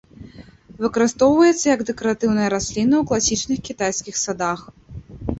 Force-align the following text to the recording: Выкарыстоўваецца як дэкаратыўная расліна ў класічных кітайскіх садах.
Выкарыстоўваецца 0.83 1.65
як 1.75 1.83
дэкаратыўная 1.89 2.47
расліна 2.53 2.95
ў 3.01 3.03
класічных 3.11 3.59
кітайскіх 3.69 4.15
садах. 4.23 4.65